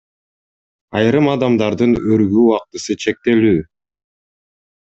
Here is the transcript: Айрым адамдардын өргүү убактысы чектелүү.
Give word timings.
Айрым 1.01 1.29
адамдардын 1.33 1.93
өргүү 2.13 2.41
убактысы 2.47 2.99
чектелүү. 3.07 3.63